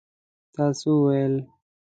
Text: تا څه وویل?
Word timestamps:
تا 0.53 0.65
څه 0.79 0.87
وویل? 0.99 1.33